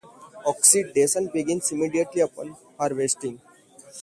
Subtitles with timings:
[0.47, 3.39] Oxidation begins immediately upon harvesting.